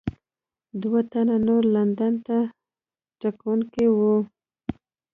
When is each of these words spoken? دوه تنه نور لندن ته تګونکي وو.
دوه 0.81 0.99
تنه 1.11 1.35
نور 1.47 1.63
لندن 1.75 2.13
ته 2.27 2.37
تګونکي 3.21 3.85
وو. 3.97 4.15